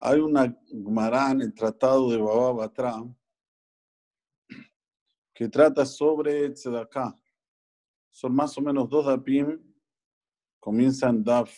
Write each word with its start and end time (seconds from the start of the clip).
Hay 0.00 0.20
una 0.20 0.54
Gemara 0.66 1.32
el 1.32 1.54
Tratado 1.54 2.10
de 2.10 2.18
Baba 2.18 2.52
Batra 2.52 3.02
que 5.32 5.48
trata 5.48 5.84
sobre 5.84 6.50
Tzedakah. 6.50 7.14
Son 8.10 8.34
más 8.34 8.56
o 8.56 8.60
menos 8.60 8.88
dos 8.88 9.06
dapim. 9.06 9.60
Comienzan 10.60 11.22
Daf 11.22 11.52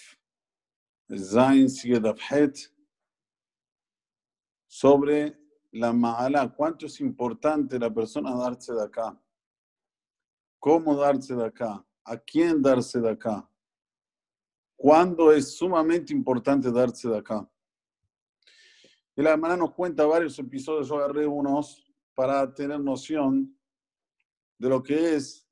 Zain, 1.17 1.69
sigue 1.69 2.01
Daf 2.01 2.19
Het. 2.31 2.59
Sobre 4.67 5.39
la 5.73 5.93
Ma'ala, 5.93 6.53
cuánto 6.55 6.87
es 6.87 7.01
importante 7.01 7.79
la 7.79 7.93
persona 7.93 8.35
darse 8.35 8.73
de 8.73 8.83
acá. 8.83 9.21
¿Cómo 10.59 10.97
darse 10.97 11.35
de 11.35 11.45
acá? 11.45 11.85
¿A 12.05 12.17
quién 12.19 12.61
darse 12.61 13.01
de 13.01 13.11
acá? 13.11 13.49
¿Cuándo 14.77 15.33
es 15.33 15.57
sumamente 15.57 16.13
importante 16.13 16.71
darse 16.71 17.09
de 17.09 17.19
acá? 17.19 17.49
Y 19.19 19.23
la 19.23 19.31
hermana 19.31 19.57
nos 19.57 19.73
cuenta 19.73 20.07
varios 20.07 20.39
episodios, 20.39 20.89
yo 20.89 20.95
agarré 20.95 21.27
unos 21.27 21.85
para 22.15 22.55
tener 22.55 22.79
noción 22.79 23.53
de 24.57 24.69
lo 24.69 24.81
que 24.81 25.17
es 25.17 25.45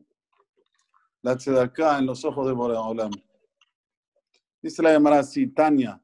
la 1.21 1.37
tzedaká 1.37 1.99
en 1.99 2.07
los 2.07 2.25
ojos 2.25 2.47
de 2.47 2.53
Boreolam. 2.53 3.11
Dice 4.63 4.81
la 4.85 4.93
llamada 4.93 5.19
así, 5.19 5.49
Tania, 5.49 6.01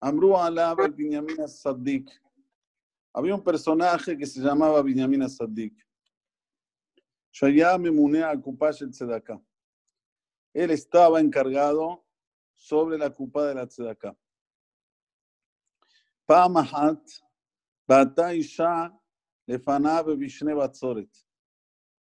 Amru 0.00 0.34
Alab 0.34 0.94
Binyamin 0.94 1.46
Saddik. 1.46 2.08
Había 3.12 3.34
un 3.34 3.44
personaje 3.44 4.16
que 4.16 4.24
se 4.24 4.40
llamaba 4.40 4.80
Binyamin 4.80 5.28
Saddik. 5.28 5.74
Shayam 7.32 7.82
Munea 7.94 8.34
Kupash 8.40 8.80
el 8.82 8.92
Tzedaká. 8.92 9.38
Él 10.54 10.70
estaba 10.70 11.20
encargado 11.20 12.02
sobre 12.54 12.96
la 12.96 13.10
cupa 13.10 13.44
de 13.44 13.56
la 13.56 13.66
tzedaká. 13.66 14.16
Pamahat, 16.32 17.20
Bata 17.86 18.32
Isha, 18.34 18.90
Lefanab 19.46 20.16
Vishne 20.16 20.54
Batzoret. 20.54 21.10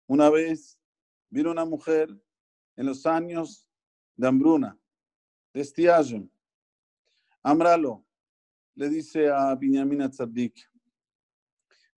Una 0.06 0.30
vez 0.30 0.78
vino 1.28 1.50
una 1.50 1.64
mujer 1.64 2.08
en 2.77 2.86
los 2.86 3.05
años 3.06 3.66
de 4.14 4.28
hambruna, 4.28 4.78
de 5.52 5.62
estiaje. 5.62 6.30
Amralo 7.42 8.06
le 8.77 8.88
dice 8.88 9.28
a 9.28 9.52
Binyamin 9.56 10.08
Tzaddik, 10.08 10.55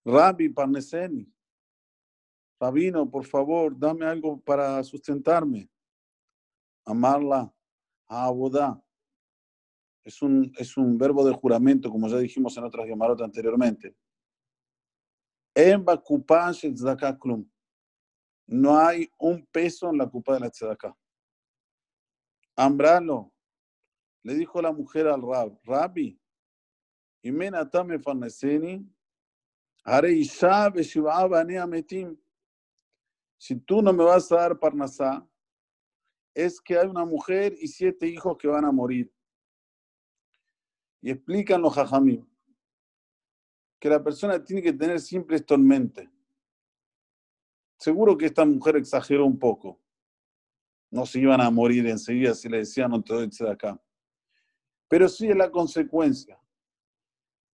Rabbi 0.05 0.47
Parneseni, 0.47 1.29
Rabino, 2.61 3.11
por 3.11 3.25
favor, 3.25 3.77
dame 3.77 4.05
algo 4.05 4.39
para 4.39 4.81
sustentarme. 4.85 5.69
Amarla, 6.85 7.53
a 8.07 8.25
Abodá. 8.27 8.81
Es 10.03 10.21
un, 10.21 10.51
es 10.57 10.77
un 10.77 10.97
verbo 10.97 11.25
de 11.25 11.33
juramento, 11.33 11.89
como 11.89 12.07
ya 12.07 12.17
dijimos 12.17 12.57
en 12.57 12.63
otras 12.63 12.87
llamarotas 12.87 13.25
anteriormente. 13.25 13.95
En. 15.53 15.85
No 18.47 18.79
hay 18.79 19.09
un 19.19 19.45
peso 19.47 19.89
en 19.89 19.97
la 19.97 20.09
culpa 20.09 20.33
de 20.33 20.39
la 20.39 20.49
tzedakah. 20.49 20.95
Ambralo, 22.55 23.31
le 24.23 24.35
dijo 24.35 24.61
la 24.61 24.71
mujer 24.71 25.07
al 25.07 25.21
rab, 25.21 25.59
Rabbi, 25.63 26.19
Imenatame 27.23 27.99
farneseni, 27.99 28.89
si 33.37 33.55
tú 33.55 33.81
no 33.81 33.93
me 33.93 34.03
vas 34.03 34.31
a 34.31 34.35
dar 34.35 34.59
parnasá, 34.59 35.27
es 36.33 36.61
que 36.61 36.77
hay 36.77 36.87
una 36.87 37.05
mujer 37.05 37.55
y 37.59 37.67
siete 37.67 38.07
hijos 38.07 38.37
que 38.37 38.47
van 38.47 38.65
a 38.65 38.71
morir. 38.71 39.11
Y 41.01 41.11
explican 41.11 41.61
los 41.61 41.73
jajamim 41.73 42.25
que 43.79 43.89
la 43.89 44.03
persona 44.03 44.43
tiene 44.43 44.61
que 44.61 44.73
tener 44.73 44.99
siempre 44.99 45.37
esto 45.37 45.55
en 45.55 45.65
mente. 45.65 46.09
Seguro 47.77 48.15
que 48.15 48.27
esta 48.27 48.45
mujer 48.45 48.75
exageró 48.75 49.25
un 49.25 49.39
poco. 49.39 49.79
No 50.91 51.05
se 51.07 51.19
iban 51.19 51.41
a 51.41 51.49
morir 51.49 51.87
enseguida 51.87 52.35
si 52.35 52.47
le 52.47 52.59
decían 52.59 52.91
no 52.91 53.01
te 53.01 53.11
doy 53.11 53.27
de 53.27 53.49
acá. 53.49 53.81
Pero 54.87 55.09
sí 55.09 55.27
es 55.27 55.35
la 55.35 55.49
consecuencia. 55.49 56.39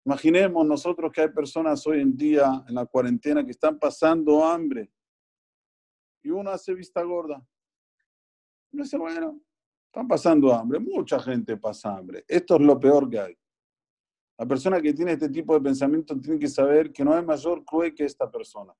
Imaginemos 0.03 0.65
nosotros 0.65 1.11
que 1.11 1.21
hay 1.21 1.29
personas 1.29 1.85
hoy 1.85 2.01
en 2.01 2.17
día 2.17 2.63
en 2.67 2.73
la 2.73 2.85
cuarentena 2.87 3.43
que 3.43 3.51
están 3.51 3.77
pasando 3.77 4.43
hambre 4.43 4.91
y 6.23 6.31
uno 6.31 6.49
hace 6.49 6.73
vista 6.73 7.03
gorda. 7.03 7.45
Y 8.71 8.77
dice, 8.77 8.97
bueno, 8.97 9.39
están 9.95 10.09
pasando 10.09 10.53
hambre. 10.53 10.77
Mucha 10.77 11.17
gente 11.19 11.55
pasa 11.55 11.95
hambre. 11.95 12.25
Esto 12.27 12.55
es 12.55 12.61
lo 12.61 12.77
peor 12.77 13.09
que 13.09 13.17
hay. 13.17 13.37
La 14.37 14.45
persona 14.45 14.81
que 14.81 14.93
tiene 14.93 15.13
este 15.13 15.29
tipo 15.29 15.53
de 15.53 15.61
pensamiento 15.61 16.19
tiene 16.19 16.37
que 16.37 16.49
saber 16.49 16.91
que 16.91 17.05
no 17.05 17.13
hay 17.13 17.23
mayor 17.23 17.63
cruel 17.63 17.95
que 17.95 18.03
esta 18.03 18.29
persona. 18.29 18.75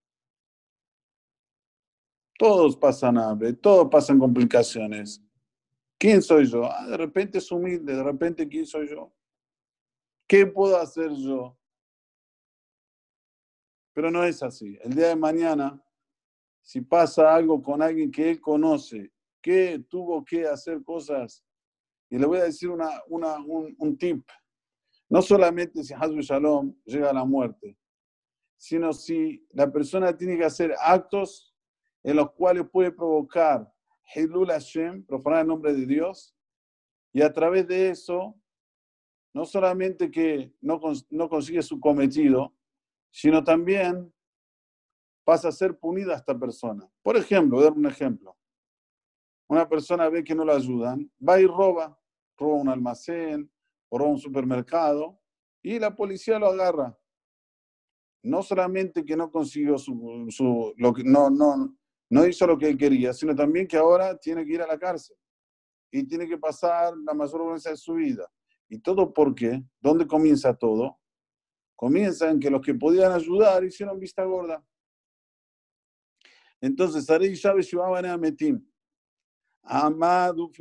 Todos 2.37 2.75
pasan 2.75 3.17
hambre, 3.17 3.53
todos 3.53 3.87
pasan 3.89 4.19
complicaciones. 4.19 5.23
¿Quién 5.97 6.21
soy 6.21 6.47
yo? 6.47 6.69
Ah, 6.69 6.85
de 6.85 6.97
repente 6.97 7.37
es 7.37 7.49
humilde, 7.49 7.95
de 7.95 8.03
repente 8.03 8.45
¿quién 8.49 8.65
soy 8.65 8.89
yo? 8.89 9.13
¿Qué 10.27 10.45
puedo 10.45 10.77
hacer 10.77 11.13
yo? 11.13 11.57
Pero 13.93 14.11
no 14.11 14.21
es 14.25 14.43
así. 14.43 14.77
El 14.81 14.93
día 14.93 15.07
de 15.07 15.15
mañana, 15.15 15.81
si 16.61 16.81
pasa 16.81 17.33
algo 17.33 17.63
con 17.63 17.81
alguien 17.81 18.11
que 18.11 18.31
él 18.31 18.41
conoce, 18.41 19.14
que 19.45 19.78
tuvo 19.88 20.25
que 20.25 20.47
hacer 20.47 20.83
cosas, 20.83 21.45
y 22.09 22.17
le 22.17 22.25
voy 22.25 22.39
a 22.39 22.45
decir 22.45 22.67
una, 22.67 22.89
una, 23.06 23.38
un, 23.38 23.95
tip, 23.95 24.28
no 25.07 25.22
solamente 25.22 25.83
si 25.83 25.94
Hazbu 25.94 26.19
Shalom 26.22 26.75
llega 26.83 27.11
a 27.11 27.13
la 27.13 27.25
muerte, 27.25 27.78
sino 28.57 28.91
si 28.91 29.45
la 29.51 29.72
persona 29.72 30.17
tiene 30.17 30.35
que 30.35 30.45
hacer 30.45 30.73
actos 30.81 31.55
en 32.01 32.16
los 32.16 32.31
cuales 32.31 32.66
puede 32.72 32.91
provocar 32.91 33.72
Hilul 34.16 34.50
Hashem, 34.50 35.05
profanar 35.05 35.41
el 35.41 35.47
nombre 35.47 35.75
de 35.75 35.85
Dios, 35.85 36.35
y 37.13 37.22
a 37.22 37.31
través 37.31 37.67
de 37.67 37.89
eso, 37.89 38.35
no 39.31 39.45
solamente 39.45 40.09
que 40.09 40.55
no, 40.59 40.81
no 41.11 41.29
consigue 41.29 41.61
su 41.61 41.79
cometido, 41.79 42.51
sino 43.11 43.44
también 43.44 44.11
pasa 45.23 45.50
a 45.50 45.51
ser 45.51 45.78
punida 45.78 46.16
esta 46.16 46.35
persona. 46.35 46.89
Por 47.03 47.16
ejemplo, 47.16 47.57
voy 47.57 47.67
a 47.67 47.69
dar 47.69 47.78
un 47.78 47.85
ejemplo. 47.85 48.35
Una 49.47 49.67
persona 49.67 50.09
ve 50.09 50.23
que 50.23 50.35
no 50.35 50.44
la 50.44 50.56
ayudan, 50.56 51.11
va 51.17 51.39
y 51.39 51.45
roba, 51.45 52.00
roba 52.38 52.56
un 52.56 52.69
almacén 52.69 53.51
o 53.89 53.97
roba 53.97 54.11
un 54.11 54.19
supermercado, 54.19 55.19
y 55.61 55.79
la 55.79 55.95
policía 55.95 56.39
lo 56.39 56.47
agarra. 56.47 56.97
No 58.23 58.41
solamente 58.41 59.05
que 59.05 59.16
no 59.16 59.31
consiguió 59.31 59.78
su, 59.78 60.28
su 60.29 60.73
lo 60.78 60.94
que, 60.94 61.03
no, 61.03 61.29
no, 61.29 61.75
no 62.09 62.28
hizo 62.28 62.47
lo 62.47 62.57
que 62.57 62.69
él 62.69 62.78
quería, 62.78 63.13
sino 63.13 63.35
también 63.35 63.67
que 63.67 63.78
ahora 63.78 64.17
tiene 64.17 64.45
que 64.45 64.53
ir 64.53 64.61
a 64.61 64.67
la 64.67 64.78
cárcel 64.78 65.16
y 65.91 66.05
tiene 66.05 66.28
que 66.28 66.38
pasar 66.38 66.94
la 66.97 67.13
mayor 67.13 67.39
vergüenza 67.39 67.69
de 67.69 67.78
su 67.78 67.94
vida. 67.94 68.29
¿Y 68.67 68.79
todo 68.79 69.13
porque 69.13 69.63
¿Dónde 69.79 70.07
comienza 70.07 70.53
todo? 70.55 71.00
Comienza 71.75 72.29
en 72.29 72.39
que 72.39 72.50
los 72.50 72.61
que 72.61 72.73
podían 72.73 73.11
ayudar 73.11 73.63
hicieron 73.63 74.00
vista 74.00 74.23
gorda. 74.23 74.66
Entonces, 76.61 77.05
Sarei 77.05 77.34
Shabe 77.34 78.07
a 78.09 78.17
Metim. 78.17 78.66
Amadu 79.65 80.51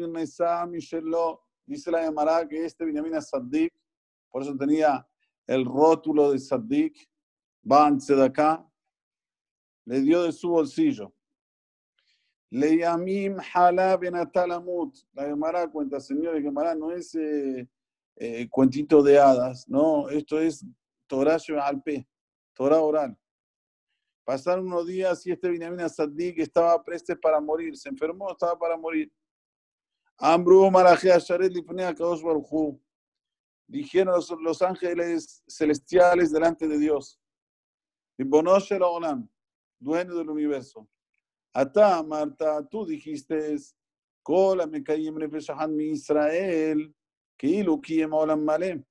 Mishelo, 0.68 1.42
dice 1.66 1.90
la 1.90 2.02
llamará 2.02 2.48
que 2.48 2.64
este 2.64 2.84
Benjamin 2.84 3.20
Saddik, 3.20 3.72
por 4.30 4.42
eso 4.42 4.56
tenía 4.56 5.06
el 5.46 5.64
rótulo 5.64 6.32
de 6.32 6.38
Saddik, 6.38 7.08
Ban 7.62 7.98
acá 8.22 8.66
le 9.86 10.00
dio 10.00 10.22
de 10.22 10.32
su 10.32 10.48
bolsillo. 10.48 11.12
Leyamim 12.50 13.38
Hala 13.52 13.96
Benatalamut. 13.96 14.94
La 15.12 15.24
Gemara 15.24 15.68
cuenta, 15.68 15.98
señores, 15.98 16.42
Gemara 16.42 16.74
no 16.74 16.92
es 16.92 17.14
eh, 17.14 17.68
eh, 18.16 18.48
cuentito 18.48 19.02
de 19.02 19.18
hadas, 19.18 19.68
no, 19.68 20.08
esto 20.08 20.38
es 20.38 20.64
Torah 21.06 21.38
Alpe, 21.62 22.06
Torah 22.54 22.80
oral. 22.80 23.18
Pasaron 24.24 24.66
unos 24.66 24.86
días 24.86 25.26
y 25.26 25.32
este 25.32 25.50
Binyamin 25.50 25.86
que 26.34 26.42
estaba 26.42 26.82
presto 26.82 27.14
para 27.20 27.40
morir, 27.40 27.76
se 27.76 27.90
enfermó, 27.90 28.30
estaba 28.32 28.58
para 28.58 28.76
morir. 28.76 29.12
Ambru 30.16 30.70
Dijeron 33.66 34.14
los, 34.14 34.30
los 34.40 34.62
ángeles 34.62 35.42
celestiales 35.46 36.32
delante 36.32 36.66
de 36.66 36.78
Dios. 36.78 37.20
Bonosh 38.16 38.72
Olam, 38.72 39.28
dueño 39.78 40.14
del 40.14 40.30
universo. 40.30 40.88
Ata, 41.52 42.02
Marta, 42.02 42.66
tú 42.66 42.86
dijiste, 42.86 43.56
Kola 44.22 44.66
me 44.66 44.82
mi 45.68 45.84
Israel, 45.90 46.94
que 47.36 48.06
Male. 48.36 48.84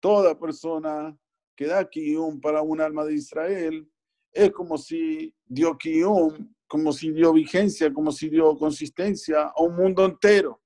Toda 0.00 0.38
persona 0.38 1.16
que 1.54 1.66
da 1.66 1.88
Kiyum 1.88 2.40
para 2.40 2.62
un 2.62 2.80
alma 2.80 3.04
de 3.04 3.14
Israel 3.14 3.86
es 4.32 4.50
como 4.52 4.78
si 4.78 5.34
dio 5.46 5.76
Kiyum, 5.76 6.54
como 6.66 6.92
si 6.92 7.10
dio 7.10 7.32
vigencia, 7.32 7.92
como 7.92 8.12
si 8.12 8.28
dio 8.28 8.56
consistencia 8.56 9.52
a 9.54 9.62
un 9.62 9.74
mundo 9.74 10.04
entero. 10.04 10.62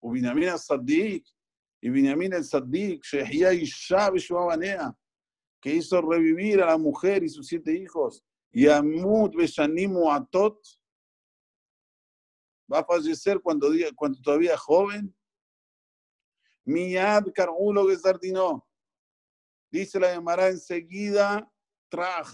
Ubinamina 0.00 0.56
Sadik, 0.56 1.26
Y 1.80 1.90
Binyamin 1.90 2.34
el 2.34 2.44
Saddik, 2.44 3.02
que 5.60 5.74
hizo 5.74 6.00
revivir 6.00 6.62
a 6.62 6.66
la 6.66 6.78
mujer 6.78 7.24
y 7.24 7.28
sus 7.28 7.48
siete 7.48 7.74
hijos, 7.74 8.24
y 8.52 8.68
Amud 8.68 9.34
Beshanimu 9.36 10.10
Atot, 10.10 10.58
va 12.72 12.80
a 12.80 12.84
fallecer 12.84 13.40
cuando, 13.40 13.68
cuando 13.96 14.20
todavía 14.20 14.56
joven. 14.56 15.14
Miyad 16.64 17.24
Karulo 17.34 17.88
Gesardino, 17.88 18.66
dice 19.70 19.98
la 19.98 20.12
llamará 20.12 20.48
enseguida, 20.48 21.50
Traj, 21.88 22.28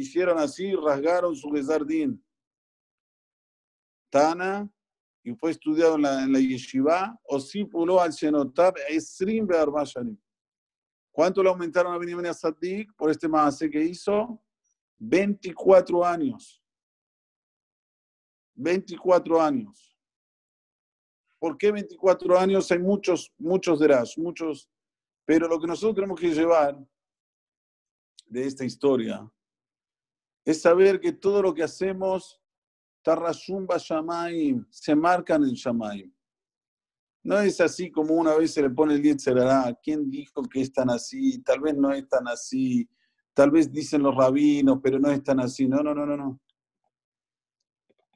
hicieron 0.00 0.38
así, 0.38 0.74
rasgaron 0.74 1.34
su 1.34 1.50
Gesardín. 1.50 2.22
Tana, 4.10 4.70
y 5.24 5.34
fue 5.34 5.50
estudiado 5.50 5.96
en 5.96 6.02
la, 6.02 6.22
en 6.22 6.32
la 6.32 6.38
yeshiva, 6.38 7.18
o 7.24 7.40
si 7.40 7.64
puló 7.64 8.00
al 8.00 8.12
Shenotab, 8.12 8.74
Esrim 8.88 9.46
Be'arbashanim. 9.46 10.16
¿Cuánto 11.10 11.42
le 11.42 11.48
aumentaron 11.48 11.94
a 11.94 11.98
Benjamin 11.98 12.32
Saddik 12.34 12.94
por 12.94 13.10
este 13.10 13.26
maase 13.26 13.70
que 13.70 13.82
hizo? 13.82 14.40
24 14.98 16.04
años. 16.04 16.62
24 18.54 19.40
años. 19.40 19.98
¿Por 21.38 21.56
qué 21.56 21.72
24 21.72 22.38
años? 22.38 22.70
Hay 22.70 22.78
muchos, 22.78 23.32
muchos 23.38 23.80
derás, 23.80 24.16
muchos. 24.18 24.68
Pero 25.24 25.48
lo 25.48 25.58
que 25.58 25.66
nosotros 25.66 25.94
tenemos 25.94 26.20
que 26.20 26.28
llevar 26.28 26.78
de 28.26 28.46
esta 28.46 28.64
historia 28.64 29.30
es 30.46 30.62
saber 30.62 31.00
que 31.00 31.12
todo 31.12 31.42
lo 31.42 31.52
que 31.52 31.64
hacemos 31.64 32.40
Tarrashumba 33.02 33.76
Shamaim, 33.78 34.64
se 34.70 34.94
marcan 34.94 35.42
en 35.42 35.54
Shamaim. 35.54 36.12
No 37.24 37.38
es 37.40 37.60
así 37.60 37.90
como 37.90 38.14
una 38.14 38.34
vez 38.36 38.54
se 38.54 38.62
le 38.62 38.70
pone 38.70 38.94
el 38.94 39.02
Yetzerará. 39.02 39.76
¿Quién 39.82 40.08
dijo 40.08 40.42
que 40.42 40.60
es 40.60 40.72
tan 40.72 40.88
así? 40.90 41.42
Tal 41.42 41.60
vez 41.60 41.76
no 41.76 41.92
es 41.92 42.08
tan 42.08 42.28
así. 42.28 42.88
Tal 43.34 43.50
vez 43.50 43.72
dicen 43.72 44.02
los 44.02 44.14
rabinos, 44.14 44.78
pero 44.80 45.00
no 45.00 45.10
es 45.10 45.22
tan 45.22 45.40
así. 45.40 45.66
No, 45.66 45.82
no, 45.82 45.92
no, 45.92 46.06
no, 46.06 46.16
no. 46.16 46.40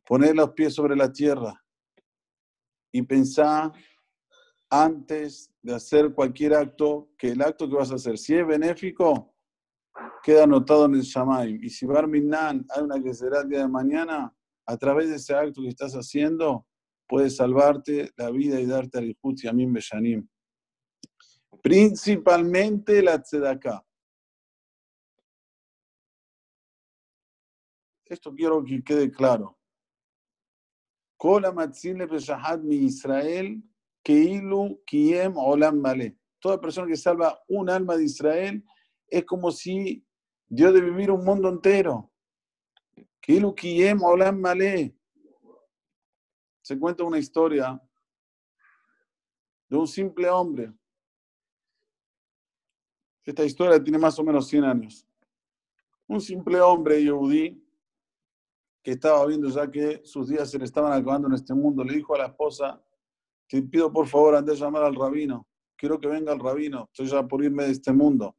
Poner 0.07 0.35
los 0.35 0.51
pies 0.51 0.75
sobre 0.75 0.95
la 0.95 1.13
tierra 1.13 1.61
y 2.93 3.03
pensar 3.03 3.73
antes 4.69 5.53
de 5.63 5.75
hacer 5.75 6.15
cualquier 6.15 6.55
acto 6.55 7.11
que 7.19 7.33
el 7.33 7.43
acto 7.43 7.69
que 7.69 7.77
vas 7.77 7.91
a 7.91 7.97
hacer, 7.97 8.19
si 8.19 8.35
es 8.37 8.47
benéfico, 8.47 9.30
queda 10.23 10.45
anotado 10.45 10.87
en 10.87 10.95
el 10.95 11.03
Shamaim. 11.03 11.63
Y 11.63 11.71
si 11.71 11.87
Barminan 11.87 12.67
hay 12.69 12.83
una 12.83 13.03
que 13.03 13.15
será 13.15 13.41
el 13.41 13.49
día 13.49 13.61
de 13.61 13.69
mañana, 13.69 14.35
a 14.67 14.77
través 14.77 15.09
de 15.11 15.17
ese 15.17 15.35
acto 15.35 15.63
que 15.63 15.69
estás 15.69 15.95
haciendo, 15.95 16.67
puedes 17.09 17.37
salvarte 17.37 18.13
la 18.17 18.31
vida 18.31 18.61
y 18.61 18.67
darte 18.67 18.99
al 18.99 19.07
y 19.07 19.49
Amin 19.49 19.73
Beshanim. 19.73 20.29
Principalmente 21.63 23.03
la 23.03 23.21
tzedakah. 23.21 23.85
Esto 28.07 28.35
quiero 28.35 28.65
que 28.65 28.83
quede 28.83 29.11
claro. 29.11 29.59
Israel, 32.71 33.63
Keilu 34.03 34.83
Kiem 34.87 35.37
Olam. 35.37 35.83
Toda 36.41 36.61
persona 36.61 36.87
que 36.87 36.97
salva 36.97 37.39
un 37.49 37.69
alma 37.69 37.97
de 37.97 38.05
Israel 38.05 38.65
es 39.11 39.25
como 39.25 39.51
si 39.51 40.05
dio 40.49 40.73
de 40.73 40.81
vivir 40.81 41.11
un 41.11 41.25
mundo 41.25 41.49
entero. 41.49 42.11
Se 46.63 46.79
cuenta 46.79 47.05
una 47.05 47.19
historia 47.19 47.81
de 49.69 49.77
un 49.77 49.87
simple 49.87 50.29
hombre. 50.29 50.73
Esta 53.25 53.45
historia 53.45 53.83
tiene 53.83 53.99
más 53.99 54.19
o 54.19 54.25
menos 54.25 54.49
100 54.49 54.65
años. 54.65 55.07
Un 56.07 56.21
simple 56.21 56.61
hombre 56.61 57.03
yehudí 57.03 57.63
que 58.83 58.93
estaba 58.93 59.27
viendo 59.27 59.49
ya 59.49 59.71
que 59.71 60.01
sus 60.05 60.29
días 60.29 60.51
se 60.51 60.59
le 60.59 60.65
estaban 60.65 60.93
acabando 60.93 61.29
en 61.29 61.35
este 61.35 61.55
mundo, 61.55 61.85
le 61.85 61.95
dijo 61.95 62.15
a 62.15 62.19
la 62.19 62.27
esposa, 62.27 62.83
te 63.47 63.63
pido 63.63 63.93
por 63.93 64.07
favor 64.07 64.35
antes 64.35 64.59
de 64.59 64.65
llamar 64.65 64.85
al 64.85 64.95
rabino, 64.95 65.47
quiero 65.77 66.01
que 66.01 66.09
venga 66.09 66.33
el 66.33 66.41
rabino, 66.41 66.85
estoy 66.85 67.07
ya 67.07 67.27
por 67.27 67.45
irme 67.45 67.65
de 67.65 67.73
este 67.73 67.93
mundo. 67.93 68.37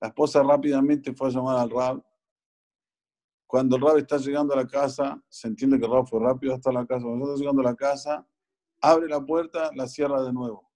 La 0.00 0.08
esposa 0.08 0.42
rápidamente 0.42 1.14
fue 1.14 1.28
a 1.28 1.30
llamar 1.30 1.58
al 1.58 1.70
rab 1.70 2.04
cuando 3.54 3.76
el 3.76 3.82
rab 3.82 3.98
está 3.98 4.16
llegando 4.18 4.52
a 4.52 4.56
la 4.56 4.66
casa, 4.66 5.22
se 5.28 5.46
entiende 5.46 5.78
que 5.78 5.84
el 5.84 5.92
rab 5.92 6.08
fue 6.08 6.18
rápido 6.18 6.54
hasta 6.54 6.72
la 6.72 6.84
casa. 6.84 7.04
Cuando 7.04 7.26
está 7.26 7.38
llegando 7.38 7.60
a 7.60 7.64
la 7.64 7.76
casa, 7.76 8.26
abre 8.80 9.06
la 9.06 9.24
puerta, 9.24 9.70
la 9.76 9.86
cierra 9.86 10.20
de 10.24 10.32
nuevo. 10.32 10.68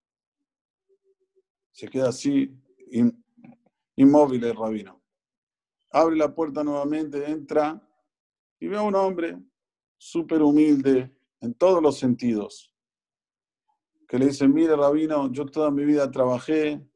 Se 1.72 1.88
queda 1.88 2.10
así, 2.10 2.56
inmóvil 3.96 4.44
el 4.44 4.54
rabino. 4.54 5.02
Abre 5.90 6.14
la 6.14 6.32
puerta 6.32 6.62
nuevamente, 6.62 7.28
entra 7.28 7.82
y 8.60 8.68
ve 8.68 8.76
a 8.76 8.82
un 8.82 8.94
hombre 8.94 9.36
súper 9.96 10.40
humilde 10.40 11.12
en 11.40 11.54
todos 11.54 11.82
los 11.82 11.98
sentidos. 11.98 12.72
Que 14.06 14.20
le 14.20 14.26
dice, 14.26 14.46
mire 14.46 14.76
rabino, 14.76 15.32
yo 15.32 15.46
toda 15.46 15.72
mi 15.72 15.84
vida 15.84 16.08
trabajé, 16.12 16.87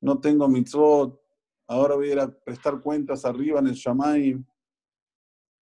no 0.00 0.20
tengo 0.20 0.48
mitzvot, 0.48 1.20
ahora 1.66 1.94
voy 1.94 2.10
a 2.10 2.12
ir 2.12 2.20
a 2.20 2.28
prestar 2.28 2.80
cuentas 2.80 3.24
arriba 3.24 3.60
en 3.60 3.68
el 3.68 3.74
Shamaim 3.74 4.44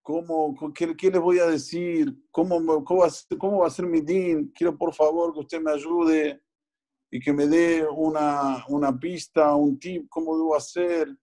¿Cómo, 0.08 0.56
qué, 0.74 1.12
les 1.12 1.20
voy 1.20 1.40
a 1.40 1.48
decir? 1.48 2.16
¿Cómo, 2.32 2.64
va 2.98 3.08
a 3.08 3.10
ser, 3.10 3.38
¿Cómo 3.38 3.58
va 3.58 3.68
a 3.68 3.70
ser 3.70 3.86
mi 3.86 4.00
din? 4.00 4.54
Quiero 4.56 4.78
por 4.78 4.94
favor 4.94 5.34
que 5.34 5.42
usted 5.42 5.60
me 5.60 5.70
ayude 5.70 6.42
y 7.12 7.20
que 7.20 7.34
me 7.34 7.46
dé 7.46 7.86
una, 7.86 8.64
pista, 9.02 9.54
un 9.54 9.78
tip, 9.78 10.08
cómo 10.08 10.38
debo 10.38 10.56
hacer. 10.56 11.14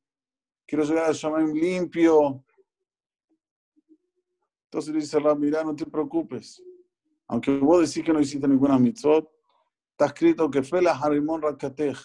Quiero 0.67 0.85
llegar 0.85 1.09
a 1.09 1.13
Shamaim 1.13 1.55
limpio. 1.55 2.45
Entonces 4.65 4.93
le 4.93 5.01
dice 5.01 5.19
mira, 5.39 5.65
no 5.65 5.75
te 5.75 5.87
preocupes. 5.87 6.63
Aunque 7.27 7.57
vos 7.57 7.89
decís 7.89 8.05
que 8.05 8.13
no 8.13 8.21
hiciste 8.21 8.47
ninguna 8.47 8.79
mitzvot, 8.79 9.31
está 9.93 10.07
escrito 10.09 10.51
que 10.51 10.63
fue 10.63 10.83
la 10.83 10.93
Harimon 10.93 11.41
Rakatej. 11.41 11.97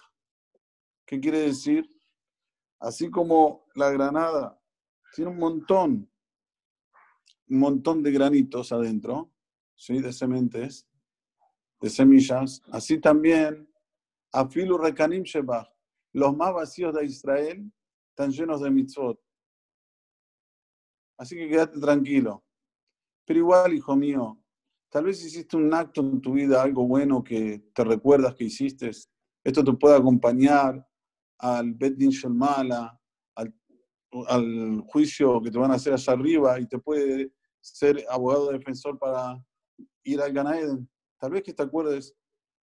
¿Qué 1.10 1.20
quiere 1.20 1.40
decir? 1.40 1.92
Así 2.80 3.10
como 3.10 3.66
la 3.74 3.90
granada 3.90 4.62
tiene 5.16 5.32
un 5.32 5.40
montón 5.40 6.08
un 7.50 7.58
montón 7.58 8.04
de 8.04 8.12
granitos 8.12 8.72
adentro, 8.72 9.34
¿sí? 9.76 10.04
de 10.04 10.14
sementes, 10.14 10.88
de 11.82 11.90
semillas. 11.90 12.62
Así 12.72 13.00
también, 13.00 13.68
Afilu 14.32 14.78
Rekanim 14.78 15.24
Shebach, 15.24 15.68
los 16.14 16.38
más 16.38 16.54
vacíos 16.54 16.94
de 16.94 17.06
Israel 17.06 17.74
están 18.12 18.30
llenos 18.30 18.62
de 18.62 18.70
mitzvot. 18.70 19.20
Así 21.18 21.36
que 21.36 21.50
quédate 21.50 21.80
tranquilo. 21.80 22.46
Pero 23.26 23.40
igual, 23.40 23.74
hijo 23.74 23.96
mío, 23.96 24.40
tal 24.90 25.06
vez 25.06 25.26
hiciste 25.26 25.58
un 25.58 25.74
acto 25.74 26.02
en 26.02 26.22
tu 26.22 26.34
vida, 26.34 26.62
algo 26.62 26.88
bueno 26.88 27.24
que 27.24 27.72
te 27.74 27.84
recuerdas 27.84 28.36
que 28.36 28.44
hiciste. 28.44 28.92
Esto 29.44 29.64
te 29.64 29.74
puede 29.74 29.98
acompañar 29.98 30.88
al 31.40 31.74
Bet 31.74 31.96
Din 31.96 32.12
Shelmala, 32.12 33.00
al, 33.36 33.54
al 34.28 34.82
juicio 34.88 35.42
que 35.42 35.52
te 35.52 35.58
van 35.58 35.72
a 35.72 35.76
hacer 35.76 35.94
allá 35.94 36.14
arriba 36.14 36.60
y 36.60 36.68
te 36.68 36.78
puede 36.80 37.32
ser 37.62 38.06
abogado 38.10 38.52
defensor 38.52 38.98
para 38.98 39.44
ir 40.04 40.22
al 40.22 40.34
Ganaeden. 40.34 40.90
Tal 41.18 41.32
vez 41.32 41.44
que 41.44 41.54
te 41.54 41.64
acuerdes, 41.64 42.16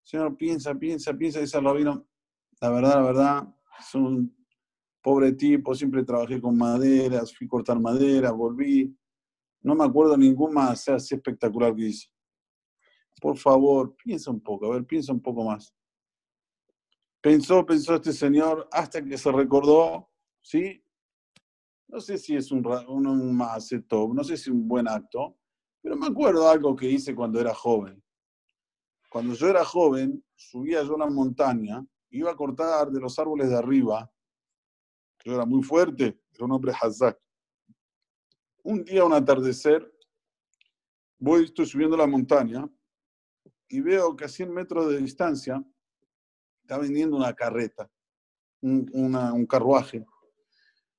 Señor, 0.02 0.36
piensa, 0.36 0.74
piensa, 0.74 1.12
piensa, 1.14 1.40
dice 1.40 1.58
el 1.58 1.64
rabino, 1.64 2.06
la 2.60 2.70
verdad, 2.70 2.94
la 2.94 3.02
verdad, 3.02 3.54
es 3.78 3.94
un 3.94 4.34
pobre 5.02 5.32
tipo, 5.32 5.74
siempre 5.74 6.04
trabajé 6.04 6.40
con 6.40 6.56
maderas, 6.56 7.36
fui 7.36 7.46
a 7.46 7.50
cortar 7.50 7.78
madera, 7.78 8.30
volví, 8.30 8.96
no 9.62 9.74
me 9.74 9.84
acuerdo 9.84 10.16
ningún 10.16 10.54
más 10.54 10.88
así 10.88 11.14
espectacular 11.14 11.74
que 11.74 11.88
hice. 11.88 12.08
Por 13.20 13.36
favor, 13.36 13.96
piensa 13.96 14.30
un 14.30 14.40
poco, 14.40 14.66
a 14.66 14.74
ver, 14.74 14.84
piensa 14.84 15.12
un 15.12 15.20
poco 15.20 15.44
más. 15.44 15.74
Pensó, 17.20 17.64
pensó 17.66 17.96
este 17.96 18.12
señor 18.12 18.68
hasta 18.70 19.02
que 19.02 19.18
se 19.18 19.32
recordó, 19.32 20.10
¿sí? 20.40 20.82
No 21.88 22.00
sé 22.00 22.18
si 22.18 22.36
es 22.36 22.50
un, 22.50 22.66
un, 22.88 23.06
un 23.06 23.38
top, 23.88 24.14
no 24.14 24.24
sé 24.24 24.36
si 24.36 24.50
un 24.50 24.66
buen 24.66 24.88
acto, 24.88 25.36
pero 25.80 25.96
me 25.96 26.06
acuerdo 26.06 26.48
algo 26.48 26.74
que 26.74 26.90
hice 26.90 27.14
cuando 27.14 27.40
era 27.40 27.54
joven. 27.54 28.02
Cuando 29.08 29.34
yo 29.34 29.48
era 29.48 29.64
joven, 29.64 30.24
subía 30.34 30.82
yo 30.82 30.92
a 30.92 30.96
una 30.96 31.06
montaña, 31.06 31.84
iba 32.10 32.30
a 32.30 32.36
cortar 32.36 32.90
de 32.90 33.00
los 33.00 33.18
árboles 33.18 33.50
de 33.50 33.56
arriba. 33.56 34.10
Yo 35.24 35.34
era 35.34 35.46
muy 35.46 35.62
fuerte, 35.62 36.20
era 36.32 36.44
un 36.44 36.52
hombre 36.52 36.72
hazak. 36.80 37.18
Un 38.62 38.84
día, 38.84 39.04
un 39.04 39.12
atardecer, 39.12 39.90
voy, 41.18 41.44
estoy 41.44 41.66
subiendo 41.66 41.96
la 41.96 42.06
montaña 42.06 42.68
y 43.68 43.80
veo 43.80 44.16
que 44.16 44.24
a 44.24 44.28
100 44.28 44.52
metros 44.52 44.88
de 44.88 44.98
distancia 44.98 45.64
está 46.66 46.78
vendiendo 46.78 47.16
una 47.16 47.32
carreta, 47.32 47.88
un, 48.60 48.90
un 48.92 49.46
carruaje 49.46 50.04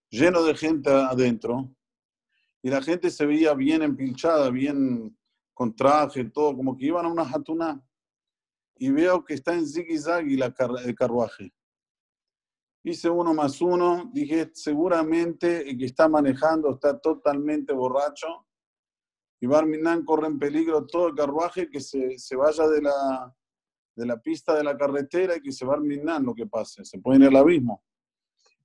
lleno 0.10 0.44
de 0.44 0.56
gente 0.56 0.90
adentro, 0.90 1.70
y 2.62 2.70
la 2.70 2.82
gente 2.82 3.10
se 3.10 3.26
veía 3.26 3.54
bien 3.54 3.84
empilchada, 3.84 4.50
bien 4.50 5.18
con 5.54 5.76
traje, 5.76 6.26
todo, 6.26 6.56
como 6.56 6.78
que 6.78 6.86
iban 6.86 7.06
a 7.06 7.10
una 7.10 7.26
jatuna. 7.26 7.84
y 8.80 8.92
veo 8.92 9.24
que 9.26 9.34
está 9.34 9.54
en 9.54 9.66
zig-zag 9.66 10.26
el 10.86 10.96
carruaje. 10.96 11.52
Hice 12.84 13.10
uno 13.10 13.34
más 13.34 13.60
uno, 13.60 14.10
dije, 14.14 14.52
seguramente 14.54 15.70
el 15.70 15.78
que 15.78 15.86
está 15.86 16.08
manejando 16.08 16.72
está 16.72 16.98
totalmente 17.00 17.74
borracho 17.74 18.46
y 19.42 19.48
Barminan 19.48 20.06
corre 20.06 20.28
en 20.28 20.40
peligro 20.40 20.86
todo 20.86 21.08
el 21.08 21.16
carruaje 21.16 21.70
que 21.70 21.82
se, 21.82 22.18
se 22.18 22.36
vaya 22.36 22.68
de 22.68 22.82
la, 22.82 23.36
de 23.98 24.06
la 24.06 24.22
pista 24.22 24.54
de 24.54 24.64
la 24.64 24.78
carretera 24.78 25.36
y 25.36 25.42
que 25.42 25.52
se 25.52 25.66
Barminan 25.66 26.24
lo 26.24 26.36
que 26.36 26.46
pase, 26.46 26.86
se 26.86 27.00
puede 27.00 27.20
ir 27.20 27.26
al 27.26 27.36
abismo. 27.36 27.84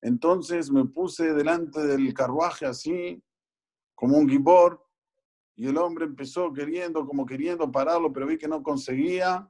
Entonces 0.03 0.71
me 0.71 0.85
puse 0.85 1.33
delante 1.33 1.81
del 1.87 2.13
carruaje 2.13 2.67
así, 2.67 3.23
como 3.95 4.19
un 4.19 4.29
gibor, 4.29 4.85
y 5.57 5.69
el 5.69 5.79
hombre 5.79 6.05
empezó 6.05 6.53
queriendo, 6.53 7.07
como 7.07 7.25
queriendo 7.25 7.71
pararlo, 7.71 8.13
pero 8.13 8.27
vi 8.27 8.37
que 8.37 8.47
no 8.47 8.63
conseguía, 8.63 9.49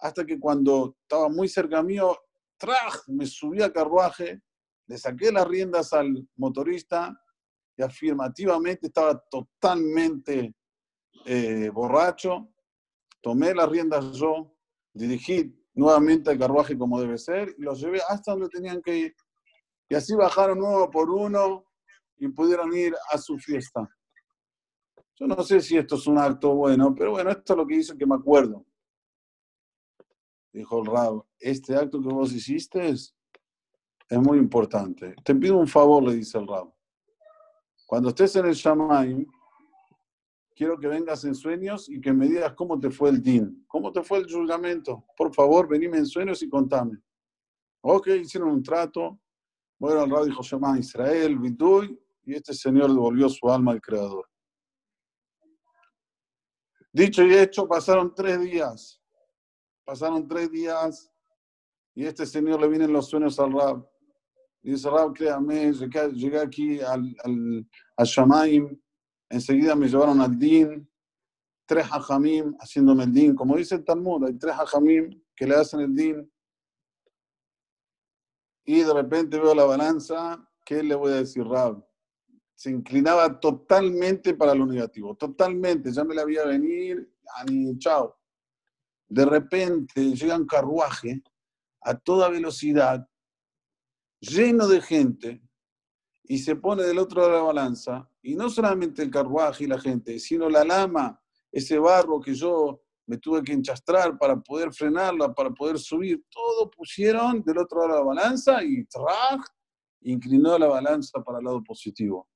hasta 0.00 0.26
que 0.26 0.40
cuando 0.40 0.96
estaba 1.02 1.28
muy 1.28 1.48
cerca 1.48 1.82
mío, 1.84 2.16
¡traj! 2.56 3.06
me 3.06 3.26
subí 3.26 3.62
al 3.62 3.72
carruaje, 3.72 4.42
le 4.88 4.98
saqué 4.98 5.30
las 5.30 5.46
riendas 5.46 5.92
al 5.92 6.26
motorista 6.34 7.16
y 7.76 7.82
afirmativamente 7.82 8.88
estaba 8.88 9.22
totalmente 9.30 10.52
eh, 11.26 11.70
borracho, 11.72 12.52
tomé 13.20 13.54
las 13.54 13.68
riendas 13.68 14.12
yo, 14.14 14.52
dirigí 14.92 15.54
nuevamente 15.74 16.30
el 16.30 16.38
carruaje 16.38 16.76
como 16.76 17.00
debe 17.00 17.18
ser 17.18 17.54
y 17.58 17.62
los 17.62 17.80
llevé 17.80 18.00
hasta 18.08 18.32
donde 18.32 18.48
tenían 18.48 18.82
que 18.82 18.96
ir. 18.96 19.16
Y 19.88 19.94
así 19.94 20.14
bajaron 20.14 20.58
uno 20.62 20.90
por 20.90 21.10
uno 21.10 21.64
y 22.16 22.28
pudieron 22.28 22.74
ir 22.74 22.94
a 23.10 23.18
su 23.18 23.38
fiesta. 23.38 23.88
Yo 25.16 25.26
no 25.26 25.42
sé 25.42 25.60
si 25.60 25.76
esto 25.76 25.96
es 25.96 26.06
un 26.06 26.18
acto 26.18 26.54
bueno, 26.54 26.94
pero 26.94 27.12
bueno, 27.12 27.30
esto 27.30 27.52
es 27.52 27.56
lo 27.56 27.66
que 27.66 27.76
hizo 27.76 27.96
que 27.96 28.06
me 28.06 28.14
acuerdo. 28.14 28.64
Dijo 30.52 30.80
el 30.80 30.86
Rab, 30.86 31.24
este 31.38 31.74
acto 31.76 32.00
que 32.00 32.08
vos 32.08 32.32
hiciste 32.32 32.88
es, 32.88 33.14
muy 34.10 34.36
importante. 34.36 35.14
Te 35.24 35.34
pido 35.34 35.56
un 35.56 35.66
favor, 35.66 36.02
le 36.02 36.14
dice 36.14 36.36
el 36.38 36.46
Rab. 36.46 36.70
Cuando 37.86 38.10
estés 38.10 38.36
en 38.36 38.46
el 38.46 38.54
Shamaim, 38.54 39.26
quiero 40.54 40.78
que 40.78 40.88
vengas 40.88 41.24
en 41.24 41.34
sueños 41.34 41.88
y 41.88 42.00
que 42.00 42.12
me 42.12 42.28
digas 42.28 42.52
cómo 42.54 42.78
te 42.78 42.90
fue 42.90 43.10
el 43.10 43.22
din, 43.22 43.64
cómo 43.68 43.92
te 43.92 44.02
fue 44.02 44.18
el 44.18 44.30
juramento. 44.30 45.04
Por 45.16 45.34
favor, 45.34 45.68
venime 45.68 45.98
en 45.98 46.06
sueños 46.06 46.42
y 46.42 46.48
contame. 46.48 46.98
Ok, 47.82 48.08
hicieron 48.08 48.50
un 48.50 48.62
trato. 48.62 49.18
Bueno, 49.78 50.04
el 50.04 50.10
Rab 50.10 50.24
dijo, 50.24 50.42
Shema 50.42 50.78
Israel, 50.78 51.38
Viduy, 51.38 51.98
y 52.24 52.34
este 52.34 52.54
señor 52.54 52.88
devolvió 52.88 53.28
su 53.28 53.50
alma 53.50 53.72
al 53.72 53.80
Creador. 53.80 54.28
Dicho 56.92 57.24
y 57.24 57.34
hecho, 57.34 57.66
pasaron 57.66 58.14
tres 58.14 58.40
días. 58.40 59.00
Pasaron 59.84 60.28
tres 60.28 60.50
días 60.50 61.10
y 61.94 62.04
este 62.04 62.24
señor 62.24 62.60
le 62.60 62.68
vienen 62.68 62.92
los 62.92 63.08
sueños 63.08 63.38
al 63.40 63.52
Rab. 63.52 63.88
Y 64.62 64.72
dice, 64.72 64.88
Rab, 64.88 65.12
créame, 65.12 65.72
llegué 65.72 66.38
aquí 66.38 66.80
al, 66.80 67.16
al, 67.24 67.68
al 67.96 68.06
Shamaim, 68.06 68.80
enseguida 69.32 69.74
me 69.74 69.88
llevaron 69.88 70.20
al 70.20 70.38
Din, 70.38 70.88
tres 71.66 71.86
hajamim 71.90 72.54
haciéndome 72.60 73.04
el 73.04 73.12
Din. 73.12 73.34
Como 73.34 73.56
dice 73.56 73.76
el 73.76 73.84
Talmud, 73.84 74.26
hay 74.26 74.34
tres 74.34 74.54
hajamim 74.54 75.20
que 75.34 75.46
le 75.46 75.56
hacen 75.56 75.80
el 75.80 75.94
Din. 75.94 76.32
Y 78.64 78.82
de 78.82 78.94
repente 78.94 79.38
veo 79.38 79.54
la 79.54 79.64
balanza, 79.64 80.48
¿qué 80.64 80.82
le 80.82 80.94
voy 80.94 81.12
a 81.12 81.16
decir, 81.16 81.44
Rab? 81.44 81.84
se 82.62 82.70
inclinaba 82.70 83.40
totalmente 83.40 84.34
para 84.34 84.54
lo 84.54 84.64
negativo, 84.66 85.16
totalmente, 85.16 85.90
ya 85.90 86.04
me 86.04 86.14
la 86.14 86.24
veía 86.24 86.44
venir, 86.44 87.12
ni 87.50 87.76
chao. 87.76 88.16
De 89.08 89.24
repente 89.24 90.14
llega 90.14 90.36
un 90.36 90.46
carruaje 90.46 91.24
a 91.80 91.98
toda 91.98 92.28
velocidad, 92.28 93.04
lleno 94.20 94.68
de 94.68 94.80
gente, 94.80 95.42
y 96.24 96.38
se 96.38 96.56
pone 96.56 96.82
del 96.84 96.98
otro 96.98 97.20
lado 97.22 97.32
de 97.32 97.38
la 97.38 97.44
balanza, 97.44 98.08
y 98.22 98.34
no 98.34 98.48
solamente 98.48 99.02
el 99.02 99.10
carruaje 99.10 99.64
y 99.64 99.66
la 99.66 99.78
gente, 99.78 100.18
sino 100.18 100.48
la 100.48 100.64
lama, 100.64 101.20
ese 101.50 101.78
barro 101.78 102.20
que 102.20 102.34
yo 102.34 102.80
me 103.06 103.18
tuve 103.18 103.42
que 103.42 103.52
enchastrar 103.52 104.16
para 104.16 104.40
poder 104.40 104.72
frenarla, 104.72 105.34
para 105.34 105.50
poder 105.50 105.78
subir, 105.78 106.24
todo 106.30 106.70
pusieron 106.70 107.42
del 107.42 107.58
otro 107.58 107.80
lado 107.80 107.90
de 107.90 107.98
la 107.98 108.04
balanza 108.06 108.62
y 108.62 108.84
¡traj! 108.86 109.40
inclinó 110.02 110.58
la 110.58 110.68
balanza 110.68 111.22
para 111.22 111.38
el 111.38 111.44
lado 111.44 111.62
positivo. 111.62 112.28